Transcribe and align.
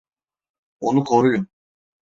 Onu 0.79 1.03
koruyun! 1.03 1.47